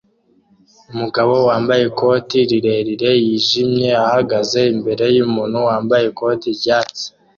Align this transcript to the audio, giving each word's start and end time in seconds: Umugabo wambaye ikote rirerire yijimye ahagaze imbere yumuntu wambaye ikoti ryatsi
Umugabo 0.93 1.33
wambaye 1.47 1.81
ikote 1.89 2.37
rirerire 2.49 3.11
yijimye 3.25 3.89
ahagaze 4.05 4.59
imbere 4.73 5.05
yumuntu 5.15 5.57
wambaye 5.67 6.03
ikoti 6.11 6.47
ryatsi 6.59 7.05